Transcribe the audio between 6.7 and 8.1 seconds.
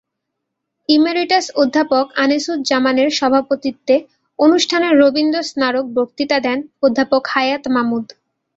অধ্যাপক হায়াৎ মামুদ।